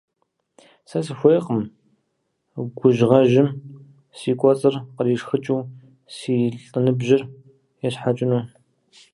Сэ 0.89 0.99
сыхуейкъым 1.05 1.59
гужьгъэжьым 2.77 3.49
си 4.17 4.31
кӀуэцӀыр 4.39 4.75
къришхыкӀыу 4.95 5.61
си 6.15 6.35
лӀыныбжьыр 6.69 7.23
есхьэкӀыну. 7.87 8.41